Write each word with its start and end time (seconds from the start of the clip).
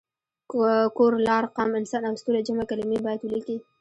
کور، 0.95 1.11
لار، 1.27 1.43
قام، 1.55 1.71
انسان 1.79 2.03
او 2.09 2.15
ستوری 2.21 2.41
جمع 2.47 2.65
کلمې 2.69 2.97
باید 3.05 3.21
ولیکي. 3.23 3.57